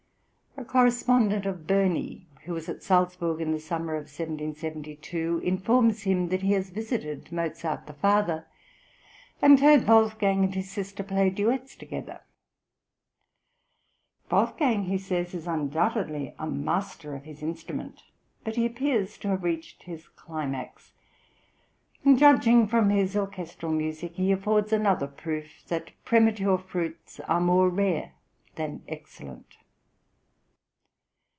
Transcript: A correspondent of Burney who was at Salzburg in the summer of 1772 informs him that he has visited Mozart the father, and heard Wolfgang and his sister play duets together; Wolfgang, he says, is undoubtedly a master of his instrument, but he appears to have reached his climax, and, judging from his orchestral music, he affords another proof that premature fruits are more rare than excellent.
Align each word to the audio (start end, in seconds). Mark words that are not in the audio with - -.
A 0.57 0.65
correspondent 0.65 1.45
of 1.47 1.65
Burney 1.65 2.27
who 2.43 2.53
was 2.53 2.69
at 2.69 2.83
Salzburg 2.83 3.41
in 3.41 3.51
the 3.51 3.59
summer 3.59 3.93
of 3.95 4.03
1772 4.03 5.41
informs 5.43 6.03
him 6.03 6.27
that 6.27 6.43
he 6.43 6.51
has 6.51 6.69
visited 6.69 7.31
Mozart 7.31 7.87
the 7.87 7.93
father, 7.93 8.47
and 9.41 9.59
heard 9.59 9.87
Wolfgang 9.87 10.43
and 10.43 10.53
his 10.53 10.69
sister 10.69 11.03
play 11.03 11.29
duets 11.29 11.75
together; 11.75 12.21
Wolfgang, 14.29 14.83
he 14.83 14.97
says, 14.99 15.33
is 15.33 15.47
undoubtedly 15.47 16.35
a 16.37 16.45
master 16.45 17.15
of 17.15 17.23
his 17.23 17.41
instrument, 17.41 18.03
but 18.43 18.55
he 18.55 18.65
appears 18.65 19.17
to 19.19 19.29
have 19.29 19.43
reached 19.43 19.83
his 19.83 20.09
climax, 20.09 20.91
and, 22.03 22.19
judging 22.19 22.67
from 22.67 22.91
his 22.91 23.15
orchestral 23.17 23.71
music, 23.71 24.13
he 24.13 24.31
affords 24.31 24.71
another 24.71 25.07
proof 25.07 25.65
that 25.69 25.91
premature 26.05 26.57
fruits 26.59 27.19
are 27.21 27.41
more 27.41 27.69
rare 27.69 28.11
than 28.55 28.83
excellent. 28.87 29.55